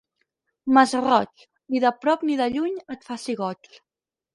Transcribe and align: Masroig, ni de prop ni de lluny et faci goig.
Masroig, 0.77 1.45
ni 1.75 1.85
de 1.85 1.95
prop 2.03 2.27
ni 2.31 2.41
de 2.43 2.51
lluny 2.59 2.77
et 2.97 3.11
faci 3.13 3.41
goig. 3.45 3.77